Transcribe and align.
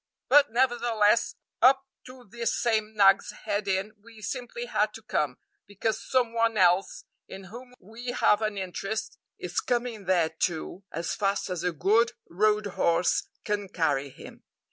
But, 0.29 0.51
nevertheless, 0.51 1.35
up 1.61 1.85
to 2.07 2.23
this 2.27 2.59
same 2.59 2.95
Nag's 2.95 3.29
Head 3.45 3.67
Inn 3.67 3.93
we 4.01 4.19
simply 4.23 4.65
had 4.65 4.95
to 4.95 5.03
come, 5.03 5.37
because 5.67 6.01
some 6.03 6.33
one 6.33 6.57
else, 6.57 7.03
in 7.27 7.43
whom 7.43 7.75
we 7.79 8.07
have 8.07 8.41
an 8.41 8.57
interest, 8.57 9.19
is 9.37 9.59
coming 9.59 10.05
there 10.05 10.29
too 10.29 10.83
as 10.91 11.13
fast 11.13 11.51
as 11.51 11.63
a 11.63 11.71
good 11.71 12.13
road 12.27 12.65
horse 12.65 13.27
can 13.45 13.69
carry 13.69 14.09
him. 14.09 14.41